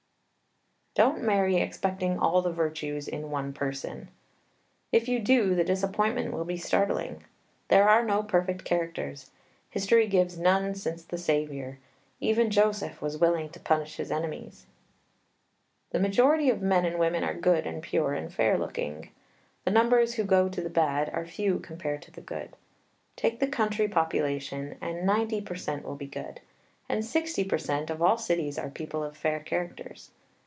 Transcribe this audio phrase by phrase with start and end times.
[0.93, 4.09] Don't marry expecting all the virtues in one person.
[4.91, 7.23] If you do, the disappointment will be startling.
[7.69, 9.31] There are no perfect characters.
[9.69, 11.77] History gives none since the Saviour.
[12.19, 14.65] Even Joseph was willing to punish his enemies.
[15.91, 19.11] The majority of men and women are good and pure and fair looking.
[19.63, 22.49] The numbers who go to the bad are few compared to the good.
[23.15, 26.41] Take the country population, and ninety per cent will be good;
[26.89, 30.11] and sixty per cent of all cities are people of fair characters.